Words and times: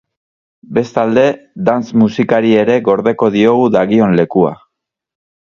Bestalde, 0.77 1.25
dance 1.67 1.99
musikari 2.03 2.55
ere 2.63 2.79
gordeko 2.89 3.31
diogu 3.37 3.71
dagion 3.77 4.21
lekua. 4.23 4.59